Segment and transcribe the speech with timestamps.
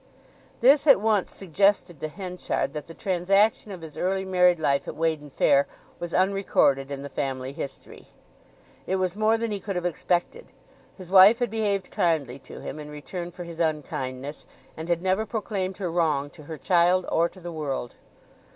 [0.61, 4.95] This at once suggested to Henchard that the transaction of his early married life at
[4.95, 5.67] Weydon Fair
[5.99, 8.07] was unrecorded in the family history.
[8.87, 10.47] It was more than he could have expected.
[10.97, 15.23] His wife had behaved kindly to him in return for his unkindness, and had never
[15.23, 17.93] proclaimed her wrong to her child or to the world.